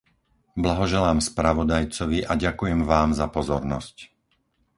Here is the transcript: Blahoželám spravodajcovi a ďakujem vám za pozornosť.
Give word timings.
Blahoželám 0.63 1.19
spravodajcovi 1.29 2.19
a 2.25 2.33
ďakujem 2.43 2.79
vám 2.91 3.09
za 3.19 3.25
pozornosť. 3.35 3.95